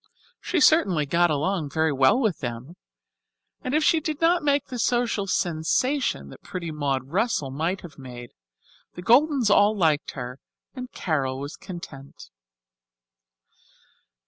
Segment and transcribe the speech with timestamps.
[0.39, 2.73] She certainly got along very well with them;
[3.63, 7.99] and if she did not make the social sensation that pretty Maud Russell might have
[7.99, 8.31] made,
[8.95, 10.39] the Goldens all liked her
[10.73, 12.31] and Carol was content.